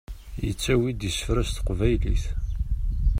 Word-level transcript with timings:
Yettawi-d 0.45 1.07
isefra 1.09 1.43
s 1.47 1.49
teqbaylit. 1.51 2.25